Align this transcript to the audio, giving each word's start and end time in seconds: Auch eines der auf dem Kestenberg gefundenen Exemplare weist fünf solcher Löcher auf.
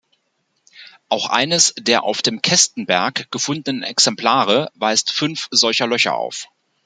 Auch 1.09 1.29
eines 1.29 1.75
der 1.77 2.01
auf 2.03 2.23
dem 2.23 2.41
Kestenberg 2.41 3.29
gefundenen 3.29 3.83
Exemplare 3.83 4.71
weist 4.73 5.11
fünf 5.11 5.47
solcher 5.51 5.85
Löcher 5.85 6.15
auf. 6.15 6.47